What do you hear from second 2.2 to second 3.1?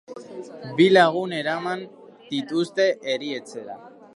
dituzte